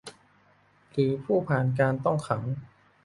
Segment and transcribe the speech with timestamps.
[0.91, 2.43] หรือผู้ผ่านการต้องขัง